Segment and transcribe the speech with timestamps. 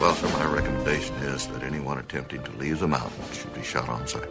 [0.00, 3.90] Well, sir, my recommendation is that anyone attempting to leave the mountain should be shot
[3.90, 4.30] on sight.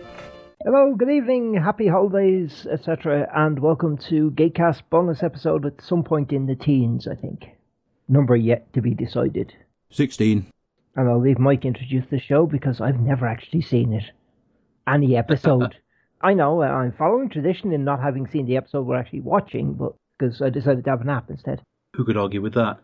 [0.64, 6.34] Hello, good evening, happy holidays, etc., and welcome to Gatecast bonus episode at some point
[6.34, 7.50] in the teens, I think.
[8.08, 9.54] Number yet to be decided.
[9.92, 10.48] 16.
[10.96, 14.06] And I'll leave Mike introduce the show because I've never actually seen it.
[14.88, 15.76] Any episode.
[16.20, 19.76] I know, uh, I'm following tradition in not having seen the episode we're actually watching,
[19.76, 21.62] but because I decided to have a nap instead.
[21.96, 22.80] Who could argue with that?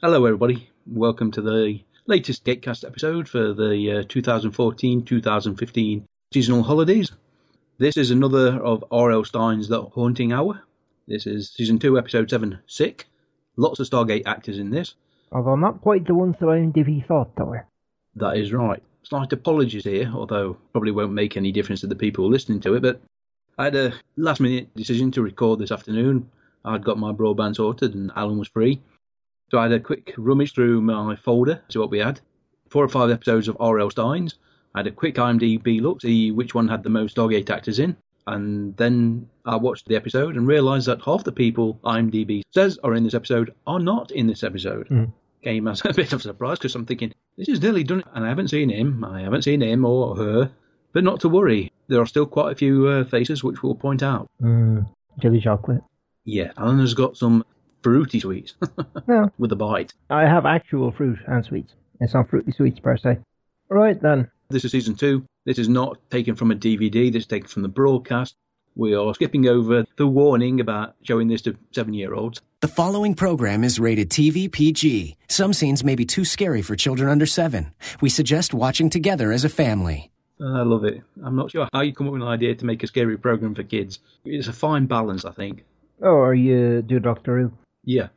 [0.00, 0.70] Hello, everybody.
[0.86, 7.12] Welcome to the latest Gatecast episode for the uh, 2014 2015 seasonal holidays.
[7.78, 9.24] This is another of R.L.
[9.24, 10.62] Stine's The Haunting Hour.
[11.06, 13.06] This is season 2, episode 7, Sick.
[13.56, 14.94] Lots of Stargate actors in this.
[15.30, 17.66] Although not quite the ones that IMDb thought they were.
[18.16, 18.82] That is right.
[19.02, 22.82] Slight apologies here, although probably won't make any difference to the people listening to it.
[22.82, 23.00] But
[23.58, 26.30] I had a last minute decision to record this afternoon.
[26.64, 28.80] I'd got my broadband sorted and Alan was free.
[29.52, 32.20] So I had a quick rummage through my folder, see what we had.
[32.70, 33.90] Four or five episodes of R.L.
[33.90, 34.38] Stine's.
[34.74, 37.78] I had a quick IMDb look, to see which one had the most Stargate actors
[37.78, 37.94] in.
[38.26, 42.94] And then I watched the episode and realised that half the people IMDb says are
[42.94, 44.88] in this episode are not in this episode.
[44.88, 45.12] Mm.
[45.44, 48.24] Came as a bit of a surprise because I'm thinking, this is nearly done, and
[48.24, 49.04] I haven't seen him.
[49.04, 50.50] I haven't seen him or her.
[50.94, 54.02] But not to worry, there are still quite a few uh, faces which we'll point
[54.02, 54.30] out.
[54.40, 54.86] Mm,
[55.20, 55.82] jelly chocolate.
[56.24, 57.44] Yeah, Alan has got some
[57.82, 58.54] fruity sweets
[59.08, 59.92] No, with a bite.
[60.10, 61.74] I have actual fruit and sweets.
[62.00, 63.18] It's not fruity sweets per se.
[63.68, 64.30] Right then.
[64.50, 65.24] This is season two.
[65.44, 67.12] This is not taken from a DVD.
[67.12, 68.34] This is taken from the broadcast.
[68.74, 72.40] We are skipping over the warning about showing this to seven-year-olds.
[72.60, 75.16] The following program is rated TV PG.
[75.28, 77.72] Some scenes may be too scary for children under seven.
[78.00, 80.10] We suggest watching together as a family.
[80.40, 81.02] I love it.
[81.22, 83.54] I'm not sure how you come up with an idea to make a scary program
[83.54, 83.98] for kids.
[84.24, 85.64] It's a fine balance, I think.
[86.02, 87.52] Oh, are you do Doctor Who.
[87.84, 88.08] Yeah.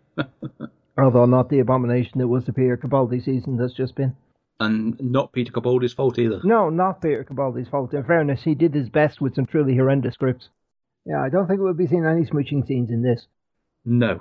[0.97, 4.15] Although not the abomination that was the Peter Capaldi season that's just been.
[4.59, 6.39] and not Peter Capaldi's fault either.
[6.43, 7.93] No, not Peter Capaldi's fault.
[7.93, 10.49] In fairness, he did his best with some truly horrendous scripts.
[11.05, 13.27] Yeah, I don't think we'll be seeing any smooching scenes in this.
[13.83, 14.19] No.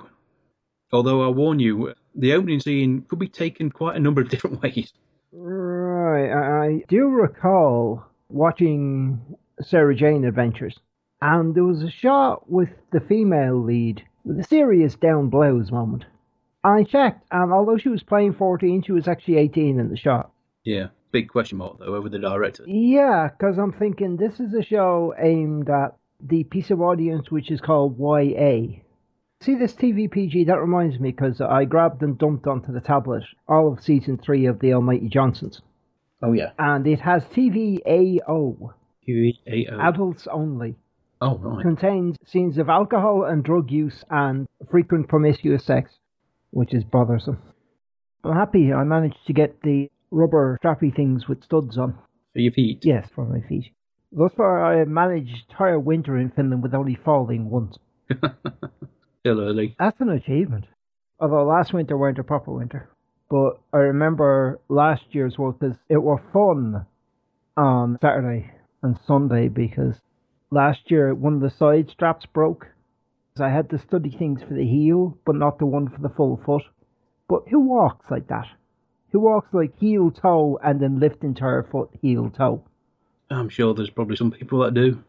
[0.91, 4.61] Although I warn you, the opening scene could be taken quite a number of different
[4.61, 4.91] ways.
[5.31, 9.19] Right, I, I do recall watching
[9.61, 10.77] Sarah Jane Adventures,
[11.21, 16.05] and there was a shot with the female lead a serious down blows moment.
[16.63, 20.31] I checked, and although she was playing 14, she was actually 18 in the shot.
[20.63, 20.87] Yeah.
[21.11, 22.63] Big question mark, though, over the director.
[22.67, 27.51] Yeah, because I'm thinking this is a show aimed at the piece of audience which
[27.51, 28.81] is called YA.
[29.39, 30.47] See this TVPG?
[30.47, 34.45] That reminds me because I grabbed and dumped onto the tablet all of season three
[34.45, 35.61] of The Almighty Johnsons.
[36.21, 36.51] Oh, yeah.
[36.57, 38.73] And it has TVAO,
[39.07, 39.79] QEAO.
[39.79, 40.75] adults only.
[41.21, 41.61] Oh, right.
[41.61, 45.91] Contains scenes of alcohol and drug use and frequent promiscuous sex,
[46.51, 47.41] which is bothersome.
[48.23, 51.97] I'm happy I managed to get the rubber strappy things with studs on.
[52.33, 52.79] For your feet.
[52.83, 53.71] Yes, for my feet.
[54.11, 57.77] Thus far, I have managed entire winter in Finland with only falling once.
[59.19, 59.75] Still early.
[59.79, 60.65] That's an achievement.
[61.19, 62.89] Although last winter weren't a proper winter.
[63.29, 66.85] But I remember last year's work because it were fun
[67.57, 68.51] on Saturday
[68.83, 69.95] and Sunday because
[70.51, 72.67] last year one of the side straps broke.
[73.39, 76.37] I had to study things for the heel, but not the one for the full
[76.45, 76.63] foot.
[77.27, 78.47] But who walks like that?
[79.11, 82.63] Who walks like heel toe and then lift entire foot heel toe?
[83.29, 85.03] I'm sure there's probably some people that do.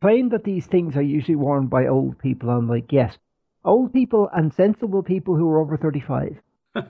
[0.00, 2.50] claim that these things are usually worn by old people.
[2.50, 3.16] I'm like, yes,
[3.64, 6.36] old people and sensible people who are over 35.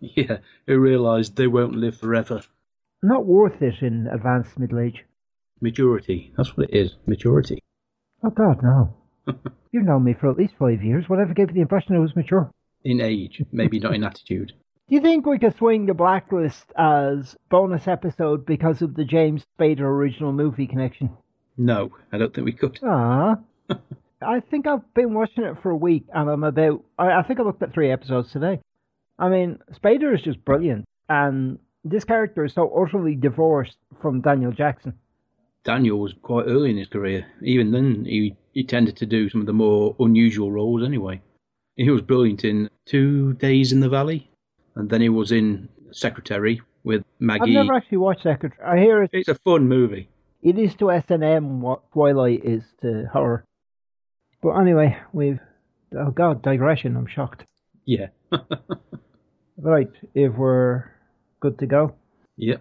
[0.00, 2.42] yeah, who realise they won't live forever.
[3.02, 5.04] Not worth it in advanced middle age.
[5.64, 6.30] Maturity.
[6.36, 6.94] That's what it is.
[7.06, 7.62] Maturity.
[8.22, 8.94] Oh, God, no.
[9.72, 11.08] You've known me for at least five years.
[11.08, 12.52] Whatever gave you the impression I was mature?
[12.84, 14.52] In age, maybe not in attitude.
[14.88, 19.42] Do you think we could swing the blacklist as bonus episode because of the James
[19.58, 21.10] Spader original movie connection?
[21.56, 22.78] No, I don't think we could.
[22.82, 23.38] Ah.
[24.22, 27.40] I think I've been watching it for a week and I'm about, I, I think
[27.40, 28.60] I looked at three episodes today.
[29.18, 34.52] I mean, Spader is just brilliant and this character is so utterly divorced from Daniel
[34.52, 34.94] Jackson.
[35.64, 37.26] Daniel was quite early in his career.
[37.42, 41.20] Even then, he, he tended to do some of the more unusual roles anyway.
[41.76, 44.30] He was brilliant in Two Days in the Valley,
[44.76, 47.42] and then he was in Secretary with Maggie.
[47.56, 48.62] I've never actually watched Secretary.
[48.64, 50.08] I hear it, It's a fun movie.
[50.42, 53.44] it is to S&M what Twilight is to horror.
[54.42, 55.40] But anyway, we've...
[55.96, 57.44] Oh god, digression, I'm shocked.
[57.84, 58.08] Yeah.
[59.56, 60.90] Right, if we're
[61.38, 61.94] good to go.
[62.36, 62.60] Yep.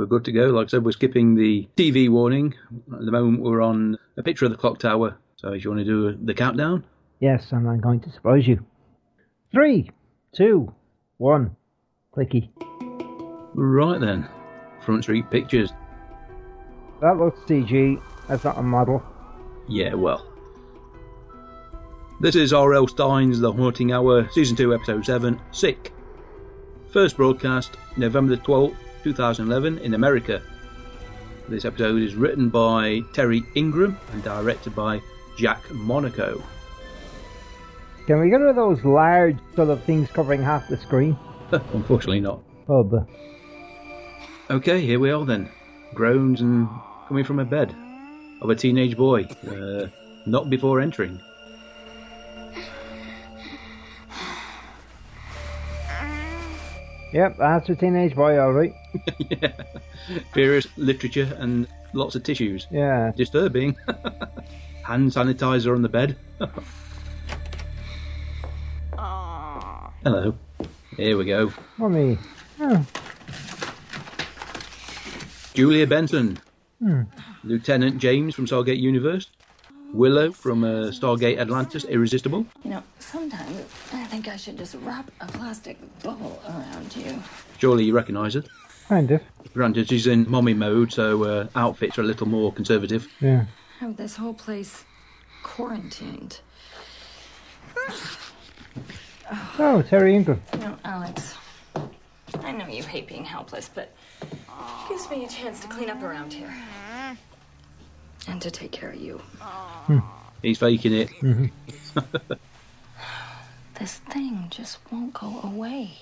[0.00, 0.46] We're good to go.
[0.46, 2.54] Like I said, we're skipping the TV warning.
[2.90, 5.18] At the moment, we're on a picture of the clock tower.
[5.36, 6.84] So if you want to do the countdown,
[7.20, 8.64] Yes, and I'm going to surprise you.
[9.52, 9.90] Three,
[10.34, 10.72] two,
[11.18, 11.54] one.
[12.16, 12.48] Clicky.
[13.54, 14.26] right then.
[14.80, 15.70] Front Street Pictures.
[17.02, 18.00] That looks CG.
[18.26, 19.02] That's not a model.
[19.68, 20.26] Yeah, well.
[22.20, 22.88] This is R.L.
[22.88, 25.92] Stine's The Haunting Hour, Season 2, Episode 7, Sick.
[26.90, 30.42] First broadcast November the 12th, 2011, in America.
[31.48, 35.00] This episode is written by Terry Ingram and directed by
[35.36, 36.42] Jack Monaco.
[38.06, 41.16] Can we get rid of those large sort of things covering half the screen?
[41.52, 42.42] Unfortunately, not.
[42.68, 43.06] Oh, but
[44.50, 45.48] Okay, here we are then.
[45.94, 46.68] Groans and
[47.06, 47.74] coming from a bed
[48.42, 49.86] of a teenage boy, uh,
[50.26, 51.20] not before entering.
[57.12, 58.74] Yep, that's a teenage boy, all right.
[59.18, 59.52] yeah.
[60.34, 62.66] Various literature and lots of tissues.
[62.70, 63.76] Yeah, Disturbing.
[64.84, 66.16] Hand sanitizer on the bed.
[70.02, 70.34] Hello.
[70.96, 71.52] Here we go.
[71.78, 72.18] mummy.
[72.58, 72.84] Oh,
[75.54, 76.38] Julia Benson.
[76.82, 77.02] Hmm.
[77.44, 79.28] Lieutenant James from Stargate Universe.
[79.92, 82.46] Willow from uh, Stargate Atlantis Irresistible.
[82.64, 83.58] You know, sometimes
[83.92, 87.20] I think I should just wrap a plastic bubble around you.
[87.58, 88.44] Surely you recognise her.
[88.88, 89.20] kind of.
[89.52, 93.08] Granted, she's in mommy mode, so uh, outfits are a little more conservative.
[93.20, 93.46] Yeah.
[93.80, 94.84] Have this whole place
[95.42, 96.40] quarantined.
[99.58, 100.42] Oh, Terry Ingram.
[100.54, 101.34] You know, Alex,
[102.42, 103.92] I know you hate being helpless, but
[104.22, 104.28] it
[104.88, 106.52] gives me a chance to clean up around here.
[108.28, 109.18] And to take care of you.
[109.38, 109.98] Hmm.
[110.42, 111.08] He's faking it.
[111.20, 111.98] Mm-hmm.
[113.80, 115.92] This thing just won't go away.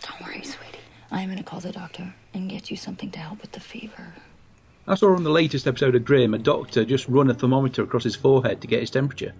[0.00, 0.78] Don't worry, sweetie.
[1.10, 4.14] I'm gonna call the doctor and get you something to help with the fever.
[4.86, 8.04] I saw on the latest episode of Grimm a doctor just run a thermometer across
[8.04, 9.34] his forehead to get his temperature.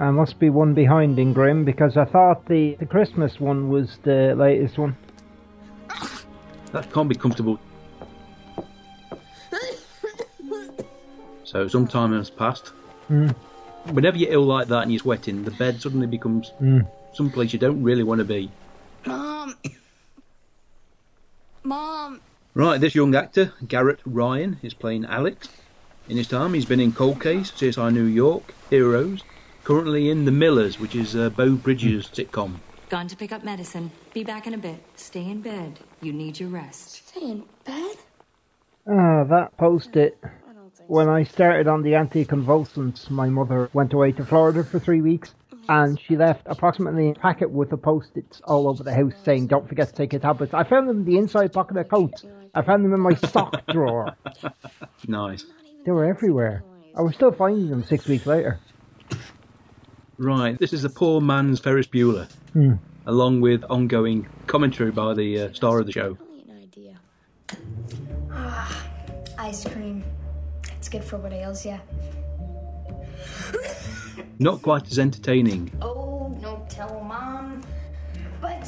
[0.00, 3.98] I must be one behind in Grimm because I thought the, the Christmas one was
[4.02, 4.96] the latest one.
[6.72, 7.60] That can't be comfortable.
[11.48, 12.72] So some time has passed.
[13.86, 16.52] Whenever you're ill like that and you're sweating, the bed suddenly becomes
[17.14, 18.50] someplace you don't really want to be.
[19.06, 19.54] Mom!
[21.62, 22.20] Mom!
[22.52, 25.48] Right, this young actor, Garrett Ryan, is playing Alex.
[26.06, 29.24] In his time, he's been in Cold Case, CSI New York, Heroes,
[29.64, 32.56] currently in The Millers, which is uh, Beau Bridges' sitcom.
[32.90, 33.90] Gone to pick up medicine.
[34.12, 34.82] Be back in a bit.
[34.96, 35.80] Stay in bed.
[36.02, 37.08] You need your rest.
[37.08, 37.96] Stay in bed?
[38.86, 40.18] Ah, that post-it.
[40.88, 45.34] When I started on the anticonvulsants, my mother went away to Florida for three weeks,
[45.68, 49.68] and she left approximately a packet worth of post-its all over the house saying, don't
[49.68, 50.54] forget to take your tablets.
[50.54, 52.24] I found them in the inside pocket of coats.
[52.54, 54.16] I found them in my sock drawer.
[55.06, 55.44] Nice.
[55.84, 56.64] They were everywhere.
[56.96, 58.58] I was still finding them six weeks later.
[60.16, 62.28] Right, this is a poor man's Ferris Bueller,
[63.04, 66.16] along with ongoing commentary by the uh, star of the show.
[69.38, 70.02] Ice cream.
[70.88, 71.76] It's good for what ails ya.
[74.38, 75.70] Not quite as entertaining.
[75.82, 77.60] Oh, no tell mom.
[78.40, 78.66] But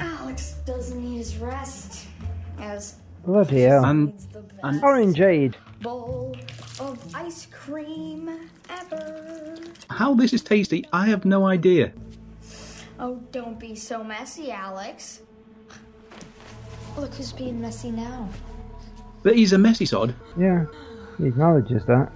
[0.00, 2.06] Alex doesn't need his rest.
[2.58, 2.94] As
[3.26, 3.84] Bloody hell.
[3.84, 5.56] And, needs the best and Orangeade.
[5.82, 6.34] bowl
[6.80, 8.30] of ice cream
[8.70, 9.58] ever.
[9.90, 11.92] how this is tasty, I have no idea.
[12.98, 15.20] Oh, don't be so messy, Alex.
[16.96, 18.30] Look who's being messy now.
[19.22, 20.14] But he's a messy sod.
[20.38, 20.64] Yeah,
[21.20, 22.10] he acknowledges that.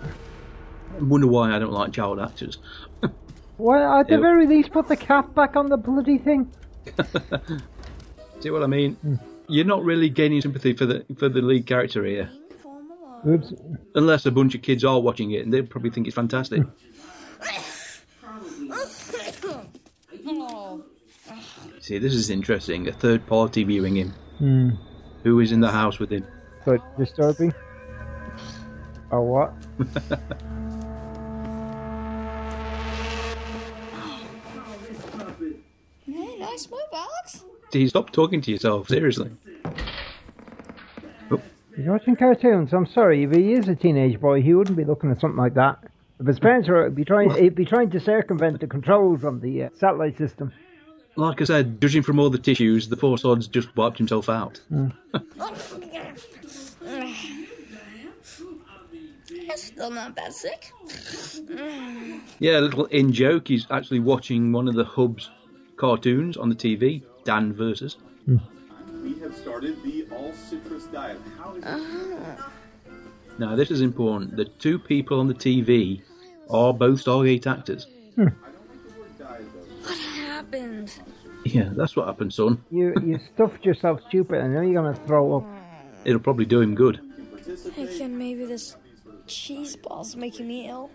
[0.99, 2.59] I wonder why I don't like child actors.
[3.57, 4.21] Well, at the Ew.
[4.21, 6.51] very least, put the cap back on the bloody thing.
[8.41, 8.97] See what I mean?
[9.47, 12.29] You're not really gaining sympathy for the for the lead character here,
[13.29, 13.53] Oops.
[13.95, 16.65] unless a bunch of kids are watching it and they probably think it's fantastic.
[21.81, 22.89] See, this is interesting.
[22.89, 24.11] A third party viewing him.
[24.39, 24.71] Hmm.
[25.23, 26.27] Who is in the house with him?
[26.65, 27.55] But disturbing.
[29.11, 29.53] Or what?
[36.07, 37.45] Hey, nice move, Alex.
[37.71, 38.89] Do you stop talking to yourself?
[38.89, 39.31] Seriously.
[41.77, 42.73] He's watching cartoons.
[42.73, 45.55] I'm sorry, if he is a teenage boy, he wouldn't be looking at something like
[45.55, 45.79] that.
[46.21, 49.41] If his parents were, he'd be trying, he'd be trying to circumvent the controls on
[49.41, 50.53] the uh, satellite system.
[51.17, 54.61] Like I said, judging from all the tissues, the poor sod's just wiped himself out.
[59.51, 60.73] I'm still not that sick.
[62.39, 63.49] Yeah, a little in joke.
[63.49, 65.31] He's actually watching one of the hub's
[65.77, 67.97] cartoons on the TV, Dan versus.
[68.27, 68.39] Hmm.
[69.03, 71.21] We have started the all citrus diet.
[71.39, 72.49] How is uh-huh.
[73.39, 74.37] Now, this is important.
[74.37, 76.03] The two people on the TV
[76.49, 77.87] are both Stargate actors.
[78.15, 78.29] Hmm.
[79.83, 80.93] What happened?
[81.45, 82.65] Yeah, that's what happened, son.
[82.71, 84.41] You you stuffed yourself stupid.
[84.41, 85.45] I know you're gonna throw up.
[86.05, 87.01] It'll probably do him good.
[87.45, 88.77] Thinking maybe this
[89.27, 90.91] cheese ball's making me ill.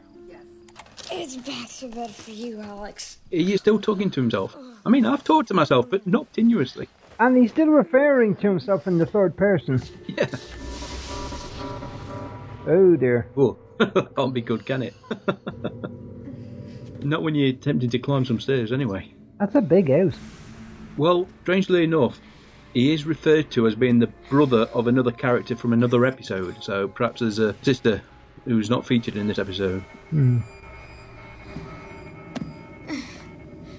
[1.12, 3.18] It's back to bed for you, Alex.
[3.32, 4.56] He's still talking to himself.
[4.86, 6.88] I mean, I've talked to myself, but not continuously.
[7.20, 9.82] And he's still referring to himself in the third person.
[10.08, 10.28] Yeah.
[12.68, 13.28] Oh dear.
[13.36, 13.58] Oh,
[14.16, 14.94] can't be good, can it?
[17.04, 19.12] not when you're attempting to climb some stairs, anyway.
[19.40, 20.18] That's a big house.
[20.98, 22.20] Well, strangely enough,
[22.74, 26.88] he is referred to as being the brother of another character from another episode, so
[26.88, 28.02] perhaps there's a sister
[28.50, 29.82] who's not featured in this episode.
[30.10, 30.40] Hmm.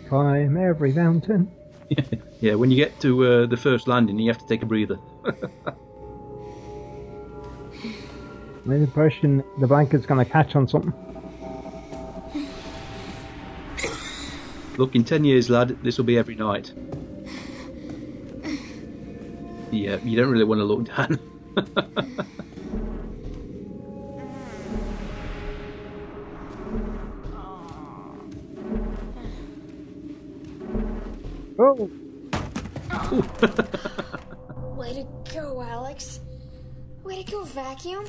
[0.08, 1.50] Climb every mountain.
[2.40, 4.98] Yeah, when you get to uh, the first landing, you have to take a breather.
[8.64, 10.94] My impression the blanket's gonna catch on something.
[14.78, 16.72] Look, in 10 years, lad, this will be every night.
[19.70, 21.18] Yeah, you don't really want to look down.
[31.62, 31.90] Oh,
[34.78, 36.20] Way to go, Alex.
[37.04, 38.06] Way to go, vacuum.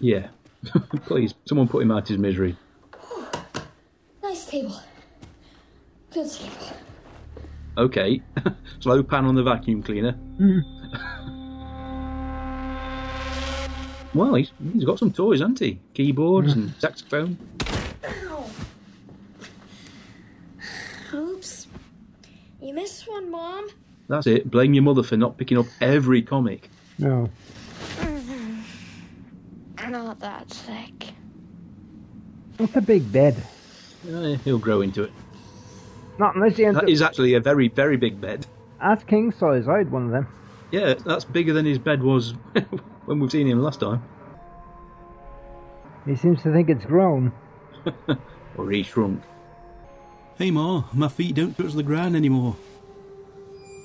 [0.00, 0.26] yeah.
[1.06, 2.56] Please, someone put him out of his misery.
[4.20, 4.80] Nice table.
[6.12, 6.76] Good table.
[7.76, 8.20] Okay.
[8.80, 10.12] Slow pan on the vacuum cleaner.
[10.12, 10.58] Hmm.
[14.12, 15.78] well, he's, he's got some toys, hasn't he?
[15.94, 16.62] Keyboards hmm.
[16.62, 17.38] and saxophone.
[18.04, 18.50] Ow.
[21.14, 21.68] Oops.
[22.60, 23.68] You missed one, Mom.
[24.08, 24.50] That's it.
[24.50, 26.70] Blame your mother for not picking up every comic.
[26.98, 27.28] no.
[29.88, 31.14] Not that sick.
[32.58, 33.36] That's a big bed.
[34.06, 35.12] Uh, he'll grow into it.
[36.18, 36.90] Not unless you end That up.
[36.90, 38.44] is actually a very, very big bed.
[38.82, 39.66] That's king size.
[39.66, 40.26] I had one of them.
[40.72, 42.32] Yeah, that's bigger than his bed was
[43.06, 44.02] when we've seen him last time.
[46.04, 47.32] He seems to think it's grown.
[48.56, 49.22] Or he shrunk.
[50.36, 52.56] Hey Ma, my feet don't touch the ground anymore.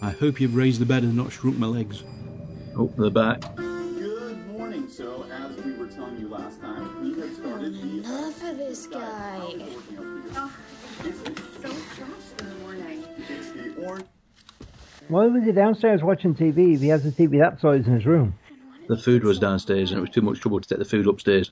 [0.03, 2.03] I hope you've raised the bed and not shrunk my legs.
[2.77, 3.39] Oh, the back.
[3.55, 4.89] Good morning.
[4.89, 8.85] So, as we were telling you last time, we have started the Enough of this
[8.87, 9.37] guy.
[9.39, 10.51] Oh,
[11.05, 11.21] it's
[12.35, 13.05] the morning.
[13.81, 14.05] orange.
[15.07, 18.05] Why was he downstairs watching TV if he has a TV that size in his
[18.05, 18.37] room?
[18.89, 21.51] The food was downstairs and it was too much trouble to take the food upstairs.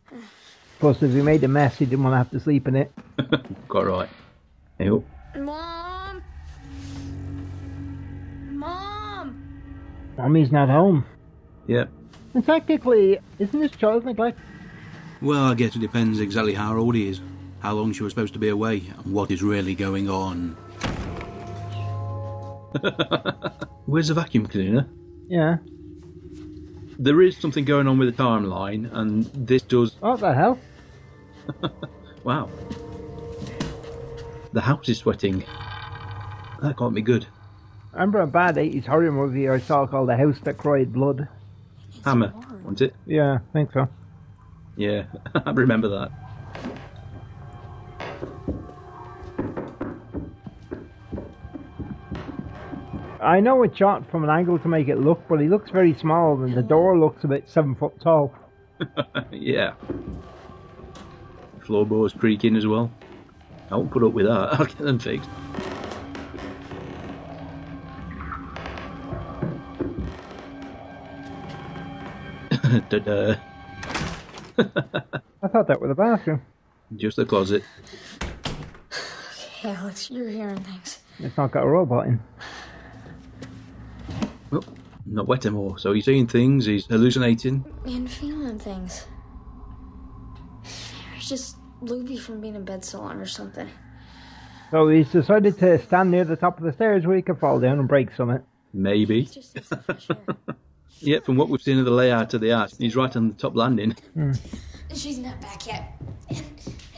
[0.79, 2.91] Plus, if he made a mess, he didn't want to have to sleep in it.
[3.69, 4.09] Quite right.
[4.79, 4.89] Yep.
[4.91, 5.03] Oh.
[5.35, 5.45] Mom.
[5.45, 5.90] Mom.
[10.21, 11.03] Mommy's not home.
[11.67, 11.89] Yep.
[12.35, 14.39] And technically, isn't this child neglect?
[15.19, 17.21] Well, I guess it depends exactly how old he is,
[17.59, 20.55] how long she was supposed to be away, and what is really going on.
[23.85, 24.87] Where's the vacuum cleaner?
[25.27, 25.57] Yeah.
[26.99, 29.95] There is something going on with the timeline, and this does.
[29.99, 30.59] What the hell?
[32.23, 32.49] Wow.
[34.53, 35.43] The house is sweating.
[36.61, 37.25] That can't be good.
[37.93, 41.27] I remember a bad 80s horror movie I saw called The House That Cried Blood.
[42.05, 42.33] Hammer,
[42.63, 42.95] wasn't it?
[43.05, 43.89] Yeah, I think so.
[44.77, 45.03] Yeah,
[45.35, 46.11] I remember that.
[53.21, 55.93] I know it's shot from an angle to make it look, but he looks very
[55.93, 58.33] small and the door looks about seven foot tall.
[59.31, 59.73] yeah.
[61.59, 62.89] Floorboards creaking as well.
[63.69, 64.53] I won't put up with that.
[64.59, 65.29] I'll get them fixed.
[72.91, 73.35] Da-da.
[74.57, 76.41] I thought that was the bathroom.
[76.97, 77.63] Just the closet.
[79.61, 80.99] Hey, Alex, you're hearing things.
[81.19, 82.19] It's not got a robot in.
[84.49, 84.65] Well,
[85.05, 85.79] not wet anymore.
[85.79, 87.63] So he's seeing things, he's hallucinating.
[87.85, 89.05] And feeling things.
[91.15, 93.69] It's just loopy from being in bed so long or something.
[94.69, 97.61] So he's decided to stand near the top of the stairs where he could fall
[97.61, 98.43] down and break something.
[98.73, 99.29] Maybe.
[100.99, 101.01] Just needs some fresh air.
[101.01, 103.33] Yeah, from what we've seen of the layout of the house, he's right on the
[103.35, 103.95] top landing.
[104.13, 104.31] Hmm.
[104.93, 105.93] She's not back yet.
[106.29, 106.43] And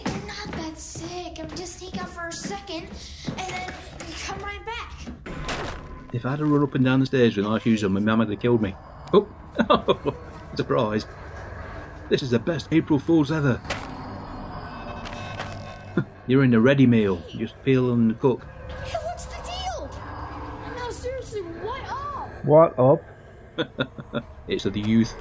[0.06, 1.40] You're not that sick.
[1.40, 2.88] I'm just sneak out for a second,
[3.28, 3.74] and then
[4.08, 4.92] you come right back.
[6.14, 8.20] If I'd have run up and down the stairs with nice shoes on, my mum
[8.20, 8.76] would have killed me.
[9.14, 9.28] Oh,
[10.56, 11.06] surprise.
[12.10, 13.60] This is the best April Fool's ever.
[16.28, 17.22] You're in a ready meal.
[17.30, 18.46] Just peel and cook.
[18.86, 19.90] Hey, what's the deal?
[20.78, 22.46] No, seriously, what up?
[22.46, 23.02] What up?
[24.48, 25.14] It's of the youth.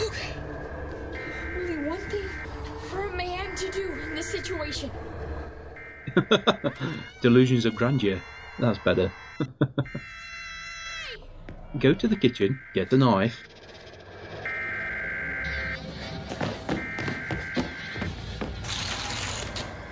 [0.00, 0.34] Okay.
[1.56, 2.28] Only one thing
[2.88, 4.90] for a man to do in this situation.
[7.20, 8.20] Delusions of grandeur.
[8.58, 9.12] That's better.
[11.78, 13.46] Go to the kitchen, get the knife.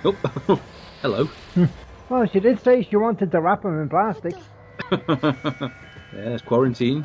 [0.03, 0.61] Oh,
[1.01, 1.29] hello.
[2.09, 4.35] Well, she did say she wanted to wrap him in plastic.
[6.13, 7.03] Yes, quarantine.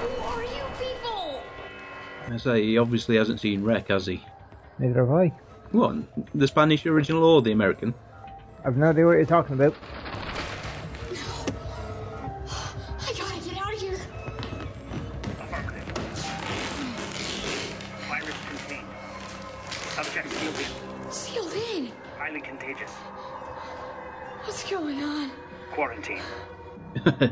[0.00, 1.42] Who are you people?
[2.30, 4.24] I say, he obviously hasn't seen REC, has he?
[4.78, 5.28] Neither have I.
[5.72, 5.96] What?
[6.34, 7.94] The Spanish original or the American?
[8.64, 9.74] I've no idea what you're talking about.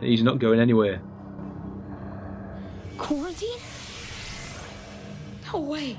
[0.03, 1.01] He's not going anywhere.
[2.99, 3.59] Quarantine?
[5.53, 5.97] No way.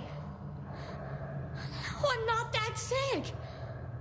[2.03, 3.33] Oh, I'm not that sick.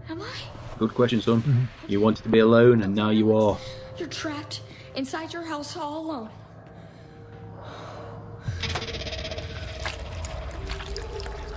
[0.09, 0.33] Am I?
[0.79, 1.69] Good question, son.
[1.87, 3.57] You wanted to be alone, and now you are.
[3.97, 4.63] You're trapped
[4.97, 6.31] inside your house all alone.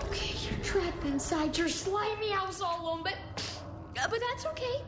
[0.04, 3.16] Okay, you're trapped inside your slimy house all alone, but
[4.00, 4.84] uh, but that's okay.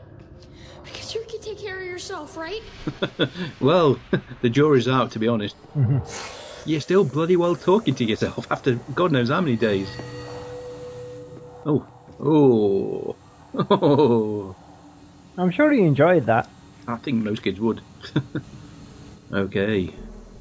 [0.87, 2.61] Because you can take care of yourself, right?
[3.59, 3.99] well,
[4.41, 5.55] the jury's out, to be honest.
[6.65, 9.89] You're still bloody well talking to yourself after God knows how many days.
[11.65, 11.85] Oh.
[12.19, 13.15] Oh.
[13.53, 14.55] Oh.
[15.37, 16.49] I'm sure he enjoyed that.
[16.87, 17.81] I think most kids would.
[19.31, 19.93] okay.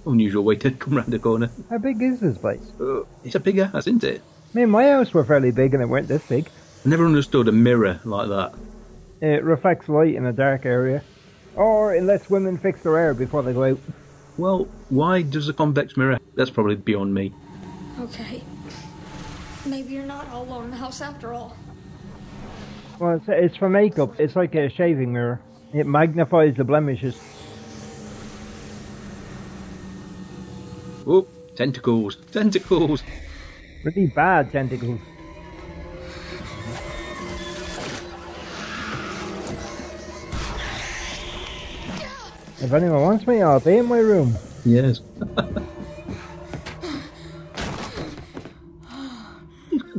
[0.06, 1.50] Unusual way to come round the corner.
[1.70, 2.72] How big is this place?
[2.80, 4.22] Uh, it's a big house, isn't it?
[4.54, 6.48] Me and my house were fairly big and it weren't this big.
[6.84, 8.54] I never understood a mirror like that.
[9.20, 11.02] It reflects light in a dark area.
[11.54, 13.80] Or it lets women fix their hair before they go out.
[14.36, 16.18] Well, why does a convex mirror?
[16.34, 17.32] That's probably beyond me.
[17.98, 18.42] Okay.
[19.64, 21.56] Maybe you're not all alone in the house after all.
[23.00, 24.20] Well, it's, it's for makeup.
[24.20, 25.40] It's like a shaving mirror.
[25.72, 27.18] It magnifies the blemishes.
[31.06, 32.16] Oh, tentacles.
[32.32, 33.02] Tentacles.
[33.82, 35.00] Really bad tentacles.
[42.60, 44.34] If anyone wants me, I'll be in my room.
[44.64, 45.00] Yes.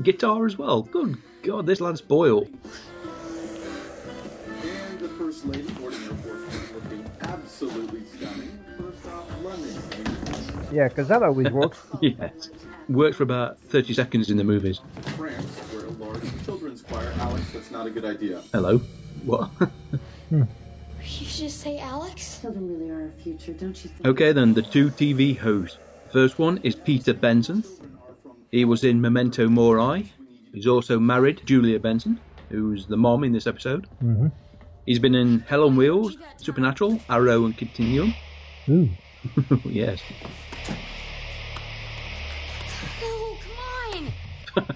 [0.03, 0.83] Guitar as well.
[0.83, 2.47] Good God, this lad's spoiled.
[2.47, 2.59] And
[4.99, 8.59] the First Lady boarding Air Force One looking absolutely stunning.
[8.77, 9.81] First off, London,
[10.71, 11.79] Yeah, because that always works.
[12.01, 12.49] yes.
[12.89, 14.79] Works for about 30 seconds in the movies.
[15.17, 17.11] France, where a large children's choir.
[17.19, 18.41] Alex, that's not a good idea.
[18.51, 18.79] Hello?
[19.25, 19.49] What?
[20.29, 20.43] Hmm.
[21.19, 22.41] You just say Alex?
[22.41, 24.05] Children really are our future, don't you think?
[24.05, 25.79] okay, then, the two TV hosts.
[26.13, 27.63] First one is Peter Benson.
[28.51, 30.11] He was in Memento Mori.
[30.53, 33.87] He's also married to Julia Benson, who's the mom in this episode.
[34.03, 34.27] Mm-hmm.
[34.85, 38.13] He's been in Hell on Wheels, Supernatural, Arrow, and Continuum.
[38.69, 38.87] Ooh.
[39.65, 40.01] yes.
[43.01, 44.11] No, come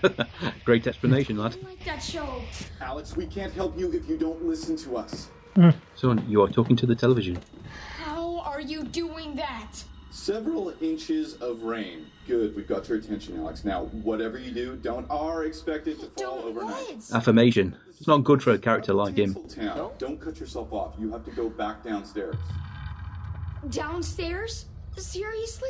[0.10, 0.28] on!
[0.66, 1.56] Great explanation, lad.
[1.64, 2.42] I like that show.
[2.82, 5.30] Alex, we can't help you if you don't listen to us.
[5.56, 5.76] Mm.
[5.96, 7.38] Son, you are talking to the television.
[7.98, 9.84] How are you doing that?
[10.12, 12.08] Several inches of rain.
[12.28, 13.64] Good, we've got your attention, Alex.
[13.64, 17.02] Now, whatever you do, don't are expected to fall overnight.
[17.14, 17.76] Affirmation.
[17.98, 19.36] It's not good for a character like him.
[19.48, 19.92] Town.
[19.98, 20.96] Don't cut yourself off.
[21.00, 22.36] You have to go back downstairs.
[23.70, 24.66] Downstairs?
[24.98, 25.70] Seriously?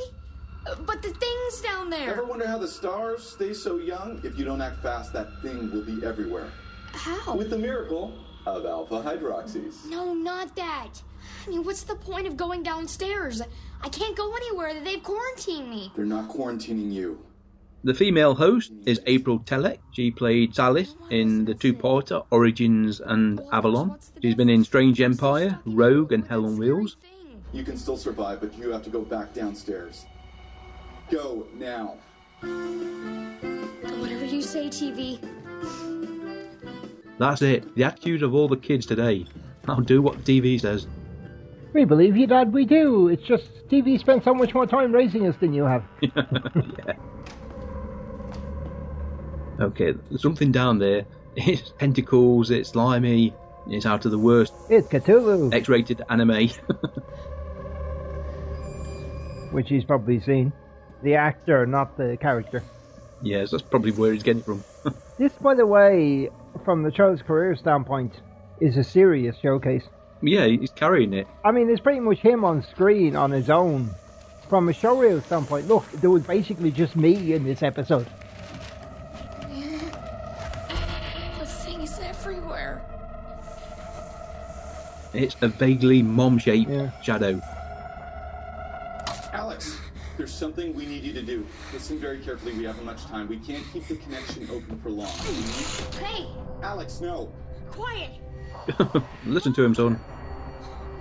[0.86, 2.12] But the thing's down there.
[2.12, 4.22] Ever wonder how the stars stay so young?
[4.24, 6.52] If you don't act fast, that thing will be everywhere.
[6.94, 7.36] How?
[7.36, 8.14] With the miracle
[8.46, 9.86] of alpha hydroxys.
[9.86, 11.02] No, not that.
[11.46, 13.42] I mean, what's the point of going downstairs?
[13.82, 14.80] I can't go anywhere.
[14.84, 15.92] They've quarantined me.
[15.96, 17.20] They're not quarantining you.
[17.84, 19.80] The female host is April Telek.
[19.92, 23.98] She played Sallis in the two-parter Origins and Avalon.
[24.22, 26.98] She's been in Strange Empire, Rogue, and Hell on Wheels.
[27.54, 30.06] You can still survive, but you have to go back downstairs.
[31.10, 31.98] Go now.
[34.00, 35.20] Whatever you say, TV.
[37.22, 37.76] That's it.
[37.76, 39.28] The attitude of all the kids today.
[39.68, 40.88] I'll do what the TV says.
[41.72, 42.52] We believe you, Dad.
[42.52, 43.10] We do.
[43.10, 45.84] It's just TV spends so much more time raising us than you have.
[46.02, 46.94] yeah.
[49.60, 51.06] Okay, something down there.
[51.36, 53.36] It's tentacles, it's slimy,
[53.70, 56.50] it's out of the worst It's Cthulhu, X rated anime.
[59.52, 60.52] which he's probably seen.
[61.04, 62.64] The actor, not the character.
[63.22, 64.64] yes, that's probably where he's getting it from.
[65.18, 66.32] This, by the way,
[66.64, 68.22] from the show's career standpoint,
[68.60, 69.84] is a serious showcase.
[70.22, 71.28] yeah, he's carrying it.
[71.44, 73.90] I mean, it's pretty much him on screen on his own.
[74.50, 78.06] From a showreel standpoint, look, there was basically just me in this episode.
[81.40, 82.82] The thing is everywhere.
[85.14, 86.72] It's a vaguely mom shaped
[87.04, 87.42] shadow.
[90.22, 91.44] Alex, there's something we need you to do.
[91.74, 92.54] Listen very carefully.
[92.54, 93.28] We haven't much time.
[93.28, 95.10] We can't keep the connection open for long.
[96.00, 96.28] Hey,
[96.62, 97.32] Alex, no.
[97.72, 98.12] quiet.
[99.26, 100.00] Listen to him, son.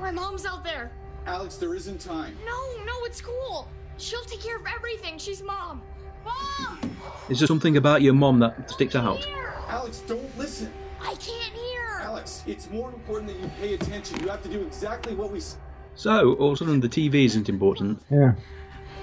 [0.00, 0.90] My mom's out there.
[1.26, 2.34] Alex, there isn't time.
[2.46, 3.68] No, no, it's cool.
[3.98, 5.18] She'll take care of everything.
[5.18, 5.82] She's mom.
[6.24, 6.96] Mom!
[7.28, 9.26] Is there something about your mom that sticks out?
[9.68, 10.72] Alex, don't listen.
[11.02, 11.98] I can't hear.
[12.00, 14.18] Alex, it's more important that you pay attention.
[14.22, 15.58] You have to do exactly what we s-
[15.94, 18.00] So, all of a sudden, the TV isn't important.
[18.10, 18.32] Yeah.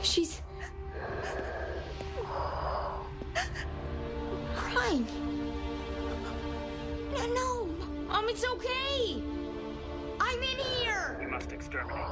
[0.07, 0.41] She's
[4.55, 5.05] crying.
[7.13, 7.65] No, no,
[8.07, 9.21] mom, it's okay.
[10.19, 11.19] I'm in here.
[11.21, 12.05] You must exterminate.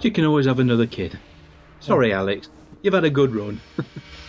[0.00, 1.16] She can always have another kid.
[1.78, 2.48] Sorry, Alex.
[2.82, 3.60] You've had a good run.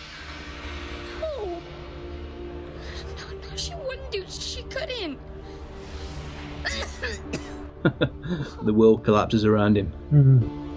[8.62, 9.92] the world collapses around him.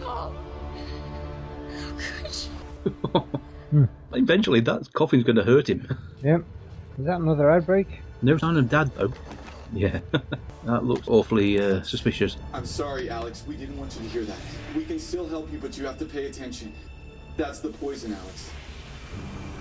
[0.02, 0.34] Oh.
[4.12, 5.86] Eventually, that coughing's going to hurt him.
[6.22, 6.44] Yep.
[6.98, 8.02] Is that another outbreak?
[8.20, 9.10] No sign of Dad, though.
[9.72, 10.00] Yeah,
[10.64, 12.36] that looks awfully uh, suspicious.
[12.52, 13.42] I'm sorry, Alex.
[13.48, 14.36] We didn't want you to hear that.
[14.76, 16.74] We can still help you, but you have to pay attention.
[17.38, 18.50] That's the poison, Alex.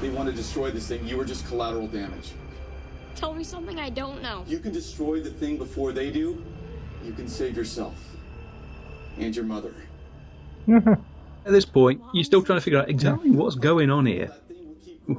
[0.01, 1.07] They want to destroy this thing.
[1.07, 2.33] You were just collateral damage.
[3.15, 4.43] Tell me something I don't know.
[4.47, 6.43] You can destroy the thing before they do.
[7.03, 7.95] You can save yourself
[9.17, 9.73] and your mother.
[10.67, 14.31] At this point, you're still trying to figure out exactly what's going on here.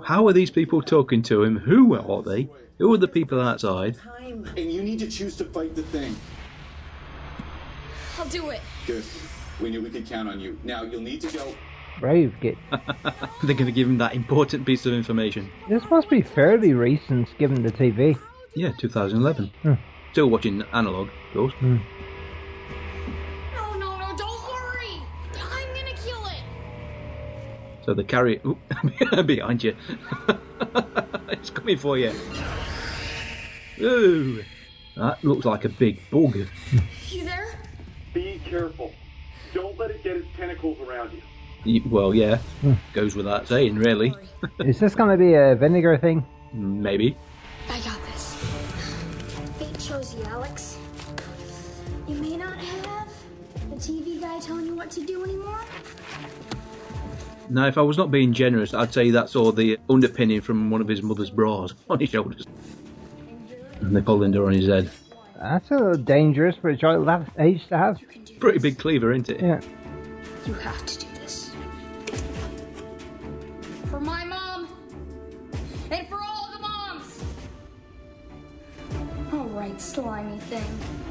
[0.05, 1.59] How are these people talking to him?
[1.59, 2.49] Who are they?
[2.79, 3.97] Who are the people outside?
[4.19, 6.17] And you need to choose to fight the thing.
[8.19, 8.61] I'll do it.
[8.87, 9.05] Good.
[9.61, 10.59] We knew we could count on you.
[10.63, 11.55] Now you'll need to go.
[11.99, 12.57] Brave kid.
[12.71, 15.51] They're going to give him that important piece of information.
[15.69, 18.19] This must be fairly recent, given the TV.
[18.55, 19.51] Yeah, 2011.
[19.63, 19.75] Hmm.
[20.13, 21.53] Still watching analog, of course.
[21.55, 21.77] Hmm.
[23.55, 25.03] No, no, no, don't worry.
[25.35, 26.43] I'm gonna kill it.
[27.85, 28.59] So they carry it Oop,
[29.27, 29.77] behind you.
[31.31, 32.13] it's coming for you.
[33.81, 34.45] Ooh,
[34.97, 36.37] that looks like a big bug.
[37.09, 37.59] You there?
[38.13, 38.93] Be careful.
[39.55, 41.23] Don't let it get its tentacles around you.
[41.65, 42.75] Y- Well, yeah, Hmm.
[42.93, 44.15] goes without saying, really.
[44.61, 46.25] Is this going to be a vinegar thing?
[46.53, 47.17] Maybe.
[47.69, 48.35] I got this.
[49.59, 50.70] Fate chose you, Alex.
[53.81, 55.61] TV guy telling you what to do anymore.
[57.49, 60.81] Now, if I was not being generous, I'd say that's all the underpinning from one
[60.81, 62.47] of his mother's bras on his shoulders.
[63.81, 64.91] And the colander on his head.
[65.41, 67.99] That's a little dangerous for a child that age to have.
[68.39, 69.41] Pretty big cleaver, isn't it?
[69.41, 69.61] Yeah.
[70.47, 71.51] You have to do this.
[73.87, 74.69] For my mom.
[75.91, 77.23] And for all the moms.
[79.33, 81.10] All right, slimy thing.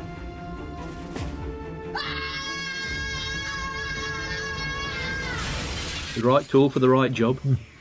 [6.15, 7.39] The right tool for the right job.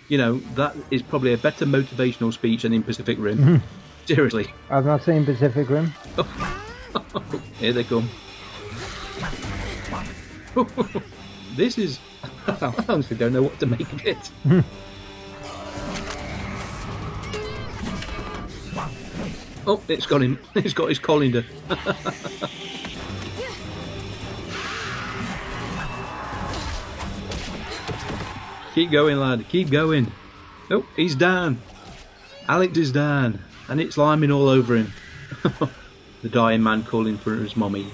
[0.09, 3.39] You know, that is probably a better motivational speech than in Pacific Rim.
[3.39, 3.63] Mhm.
[4.07, 4.53] Seriously.
[4.71, 5.93] I've not seen Pacific Rim.
[7.59, 8.09] Here they come.
[11.57, 11.99] this is.
[12.47, 14.31] I honestly don't know what to make of it.
[19.67, 20.39] Oh, it's got him.
[20.55, 21.45] It's got his colander.
[28.79, 29.45] Keep going, lad.
[29.49, 30.13] Keep going.
[30.71, 31.61] Oh, he's down.
[32.49, 34.93] Alex is down, and it's liming all over him.
[36.23, 37.89] the dying man calling for his mommy.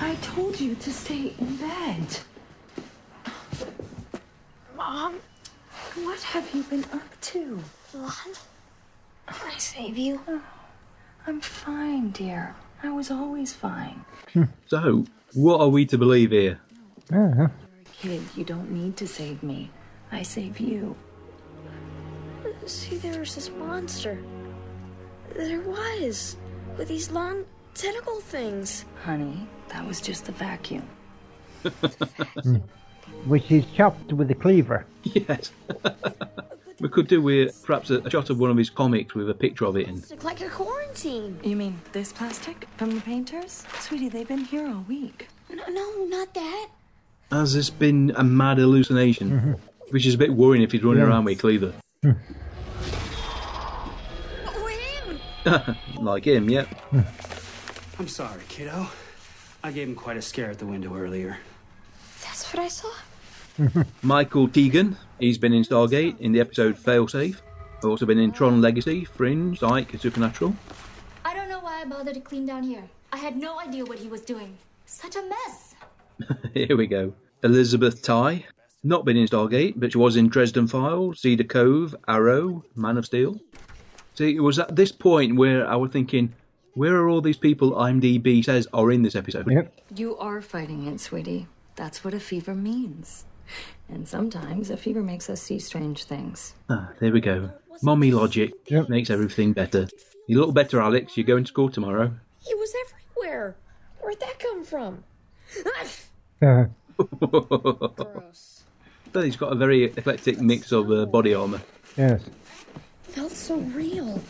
[0.00, 2.18] I told you to stay in bed.
[4.76, 5.20] Mom,
[5.94, 7.60] what have you been up to?
[7.92, 8.40] What?
[9.28, 10.20] can I save you?
[11.28, 12.56] I'm fine, dear.
[12.82, 14.04] I was always fine.
[14.66, 16.58] So, what are we to believe here?
[17.12, 17.46] Uh-huh.
[18.00, 19.70] Kid, you don't need to save me.
[20.12, 20.96] I save you.
[22.66, 24.18] See, there's this monster.
[25.34, 26.36] There was.
[26.76, 28.84] With these long tentacle things.
[29.04, 30.88] Honey, that was just the vacuum.
[33.26, 34.86] Which is chopped with a cleaver.
[35.02, 35.52] Yes.
[36.80, 39.34] we could do with perhaps a, a shot of one of his comics with a
[39.34, 39.96] picture of it in.
[39.96, 41.38] It's like a quarantine.
[41.42, 43.64] You mean this plastic from the painters?
[43.80, 45.28] Sweetie, they've been here all week.
[45.50, 46.68] No, no not that.
[47.30, 49.30] Has this been a mad hallucination?
[49.30, 49.52] Mm-hmm.
[49.90, 51.08] Which is a bit worrying if he's running Yeah.
[51.08, 51.72] around with a cleaver.
[56.00, 56.64] like him, yeah.
[56.90, 57.00] Hmm.
[57.98, 58.88] I'm sorry, kiddo.
[59.62, 61.38] I gave him quite a scare at the window earlier.
[62.22, 62.90] That's what I saw.
[64.02, 67.36] Michael Teigen, he's been in Stargate in the episode Failsafe.
[67.84, 70.54] Also been in Tron Legacy, Fringe, Psych, and Supernatural.
[71.24, 72.82] I don't know why I bothered to clean down here.
[73.12, 74.56] I had no idea what he was doing.
[74.86, 75.74] Such a mess.
[76.54, 77.12] Here we go.
[77.44, 78.44] Elizabeth Ty,
[78.86, 83.06] not been in Stargate, but she was in Dresden Files, Cedar Cove, Arrow, Man of
[83.06, 83.40] Steel.
[84.14, 86.32] See, it was at this point where I was thinking,
[86.74, 89.50] where are all these people IMDb says are in this episode?
[89.50, 89.80] Yep.
[89.96, 91.46] You are fighting it, sweetie.
[91.74, 93.24] That's what a fever means.
[93.88, 96.54] And sometimes a fever makes us see strange things.
[96.68, 97.50] Ah, there we go.
[97.82, 98.52] Mommy logic
[98.88, 99.88] makes everything better.
[100.26, 101.16] You look better, Alex.
[101.16, 102.12] You're going to school tomorrow.
[102.40, 103.56] He was everywhere.
[104.00, 105.04] Where'd that come from?
[106.42, 106.66] Uh,
[109.16, 111.62] But he's got a very eclectic mix of uh, body armour.
[111.96, 112.20] yes.
[113.04, 114.20] Felt so real.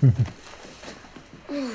[1.50, 1.70] I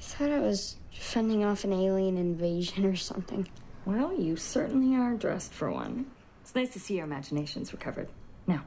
[0.00, 3.46] thought I was fending off an alien invasion or something.
[3.84, 6.06] Well, you certainly are dressed for one.
[6.40, 8.08] It's nice to see your imagination's recovered.
[8.46, 8.62] Now,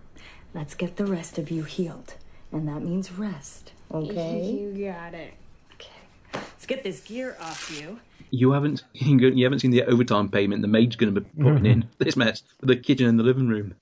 [0.54, 2.14] let's get the rest of you healed.
[2.52, 4.44] And that means rest, okay?
[4.76, 5.34] You got it.
[5.74, 5.90] Okay.
[6.36, 8.00] Let's get this gear off you.
[8.42, 11.84] You haven't you haven't seen the overtime payment the maid's going to be putting in
[11.84, 12.04] mm-hmm.
[12.04, 13.76] this mess for the kitchen and the living room.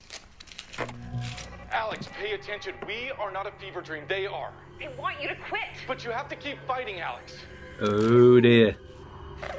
[1.72, 2.74] Alex, pay attention.
[2.86, 4.04] We are not a fever dream.
[4.08, 4.52] They are.
[4.78, 5.62] They want you to quit.
[5.88, 7.34] But you have to keep fighting, Alex.
[7.80, 8.76] Oh dear.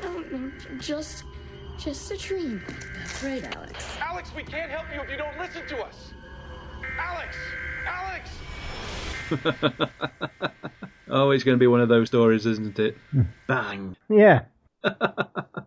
[0.01, 1.25] No, no, just,
[1.77, 2.61] just a dream.
[2.97, 3.97] That's right, Alex.
[3.99, 6.13] Alex, we can't help you if you don't listen to us.
[6.97, 7.37] Alex!
[7.85, 8.29] Alex!
[11.09, 12.97] oh, it's going to be one of those stories, isn't it?
[13.11, 13.23] Hmm.
[13.47, 13.97] Bang.
[14.09, 14.43] Yeah.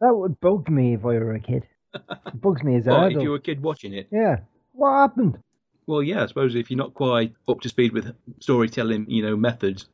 [0.00, 1.64] that would bug me if I were a kid.
[2.26, 3.12] It bugs me as an adult.
[3.16, 4.08] if you were a kid watching it.
[4.12, 4.36] Yeah.
[4.72, 5.38] What happened?
[5.86, 9.36] Well, yeah, I suppose if you're not quite up to speed with storytelling, you know,
[9.36, 9.86] methods.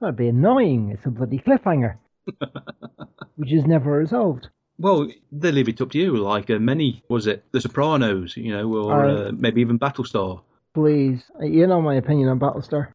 [0.00, 0.90] That'd be annoying.
[0.90, 1.96] It's a bloody cliffhanger.
[3.36, 4.48] which is never resolved.
[4.78, 8.52] Well, they leave it up to you, like uh, many, was it The Sopranos, you
[8.52, 10.42] know, or Uh, uh, maybe even Battlestar.
[10.74, 11.24] Please.
[11.40, 12.88] You know my opinion on Battlestar.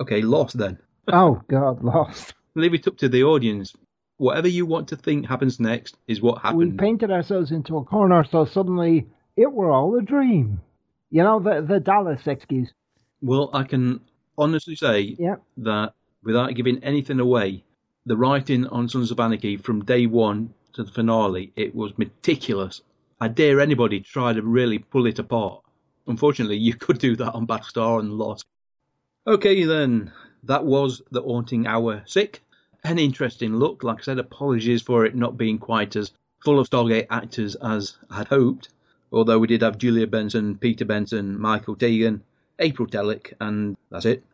[0.00, 0.78] Okay, Lost then.
[1.08, 2.32] oh, God, Lost.
[2.54, 3.74] Leave it up to the audience.
[4.18, 6.72] Whatever you want to think happens next is what happened.
[6.72, 10.60] We painted ourselves into a corner, so suddenly it were all a dream.
[11.10, 12.70] You know, the, the Dallas excuse.
[13.22, 14.00] Well, I can
[14.36, 15.36] honestly say Yeah.
[15.58, 17.64] that without giving anything away,
[18.06, 22.82] the writing on Sons of Anarchy from day one to the finale, it was meticulous.
[23.20, 25.62] I dare anybody try to really pull it apart.
[26.06, 28.44] Unfortunately, you could do that on Battlestar and Lost.
[29.26, 30.12] Okay, then.
[30.44, 32.42] That was the Haunting Hour Sick.
[32.88, 33.84] An interesting look.
[33.84, 37.98] Like I said, apologies for it not being quite as full of Stargate actors as
[38.08, 38.70] I'd hoped.
[39.12, 42.22] Although we did have Julia Benson, Peter Benson, Michael Teigen,
[42.58, 44.24] April Telek, and that's it.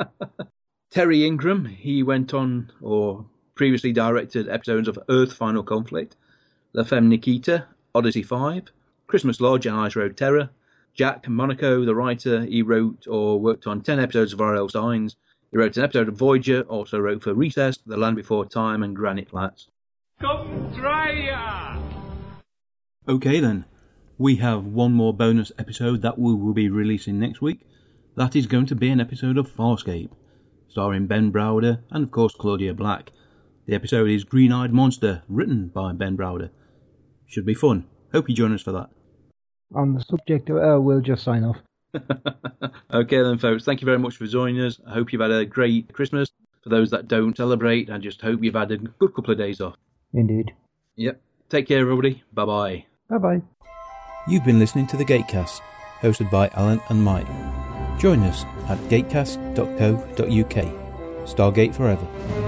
[0.90, 6.16] Terry Ingram, he went on or previously directed episodes of Earth Final Conflict,
[6.72, 8.72] La Femme Nikita, Odyssey 5,
[9.08, 10.48] Christmas Lodge and Ice Road Terror.
[10.94, 14.70] Jack Monaco, the writer, he wrote or worked on 10 episodes of R.L.
[14.70, 15.16] Stine's.
[15.50, 18.94] He wrote an episode of Voyager, also wrote for Recess, The Land Before Time, and
[18.94, 19.68] Granite Flats.
[20.20, 21.80] Come try ya!
[23.08, 23.64] Okay then,
[24.18, 27.66] we have one more bonus episode that we will be releasing next week.
[28.14, 30.10] That is going to be an episode of Farscape,
[30.68, 33.12] starring Ben Browder and of course Claudia Black.
[33.64, 36.50] The episode is Green Eyed Monster, written by Ben Browder.
[37.26, 37.86] Should be fun.
[38.12, 38.90] Hope you join us for that.
[39.74, 41.58] On the subject of, uh, we'll just sign off.
[42.90, 44.80] Okay then, folks, thank you very much for joining us.
[44.86, 46.30] I hope you've had a great Christmas.
[46.62, 49.60] For those that don't celebrate, I just hope you've had a good couple of days
[49.60, 49.74] off.
[50.14, 50.52] Indeed.
[50.96, 51.20] Yep.
[51.50, 52.22] Take care, everybody.
[52.32, 52.86] Bye bye.
[53.10, 53.42] Bye bye.
[54.26, 55.60] You've been listening to the Gatecast,
[56.00, 57.28] hosted by Alan and Mike.
[57.98, 60.64] Join us at gatecast.co.uk.
[61.26, 62.47] Stargate Forever.